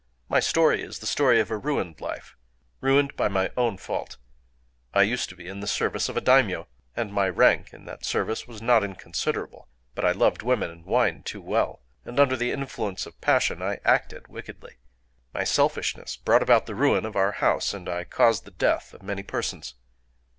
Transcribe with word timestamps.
My 0.29 0.39
story 0.39 0.81
is 0.81 0.97
the 0.97 1.05
story 1.05 1.39
of 1.39 1.51
a 1.51 1.57
ruined 1.59 2.01
life—ruined 2.01 3.15
by 3.15 3.27
my 3.27 3.51
own 3.55 3.77
fault. 3.77 4.17
I 4.95 5.03
used 5.03 5.29
to 5.29 5.35
be 5.35 5.47
in 5.47 5.59
the 5.59 5.67
service 5.67 6.09
of 6.09 6.17
a 6.17 6.21
daimyō; 6.21 6.65
and 6.97 7.13
my 7.13 7.29
rank 7.29 7.71
in 7.71 7.85
that 7.85 8.03
service 8.03 8.47
was 8.47 8.63
not 8.63 8.83
inconsiderable. 8.83 9.67
But 9.93 10.03
I 10.03 10.11
loved 10.11 10.41
women 10.41 10.71
and 10.71 10.85
wine 10.85 11.21
too 11.21 11.39
well; 11.43 11.83
and 12.03 12.19
under 12.19 12.35
the 12.35 12.51
influence 12.51 13.05
of 13.05 13.21
passion 13.21 13.61
I 13.61 13.77
acted 13.85 14.27
wickedly. 14.27 14.77
My 15.35 15.43
selfishness 15.43 16.15
brought 16.17 16.41
about 16.41 16.65
the 16.65 16.73
ruin 16.73 17.05
of 17.05 17.15
our 17.15 17.33
house, 17.33 17.71
and 17.71 17.87
caused 18.09 18.43
the 18.45 18.49
death 18.49 18.95
of 18.95 19.03
many 19.03 19.21
persons. 19.21 19.75